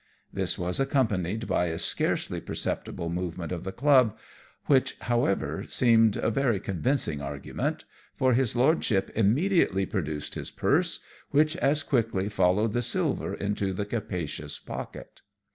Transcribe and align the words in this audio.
This 0.33 0.57
was 0.57 0.79
accompanied 0.79 1.45
by 1.45 1.65
a 1.65 1.77
scarcely 1.77 2.41
perceptible 2.41 3.07
movement 3.07 3.51
of 3.51 3.63
the 3.63 3.71
club, 3.71 4.17
which 4.65 4.97
however 5.01 5.63
seemed 5.67 6.17
a 6.17 6.31
very 6.31 6.59
convincing 6.59 7.21
argument, 7.21 7.85
for 8.15 8.33
his 8.33 8.55
lordship 8.55 9.11
immediately 9.13 9.85
produced 9.85 10.33
his 10.33 10.49
purse, 10.49 11.01
which 11.29 11.55
as 11.57 11.83
quickly 11.83 12.29
followed 12.29 12.73
the 12.73 12.81
silver 12.81 13.35
into 13.35 13.73
the 13.73 13.85
capacious 13.85 14.57
pocket. 14.57 15.21